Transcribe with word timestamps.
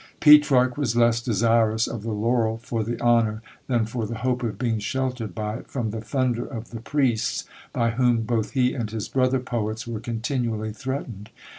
Petrarch 0.19 0.77
was 0.77 0.95
less 0.95 1.21
desirous 1.21 1.85
of 1.85 2.01
the 2.01 2.11
laurel 2.11 2.57
for 2.57 2.83
the 2.83 2.99
honour, 2.99 3.43
than 3.67 3.85
for 3.85 4.07
the 4.07 4.17
hope 4.17 4.41
of 4.41 4.57
being 4.57 4.79
sheltered 4.79 5.35
by 5.35 5.57
it 5.57 5.67
from 5.67 5.91
the 5.91 6.01
thunder 6.01 6.43
of 6.43 6.71
the 6.71 6.79
priests, 6.81 7.43
by 7.71 7.91
whom 7.91 8.23
both 8.23 8.53
he 8.53 8.73
and 8.73 8.89
his 8.89 9.07
brother 9.07 9.37
poets 9.37 9.85
were 9.85 9.99
continually 9.99 10.73
threatened. 10.73 11.29